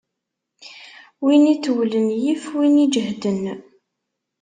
[1.23, 3.43] Win itewlen yif win iǧehden.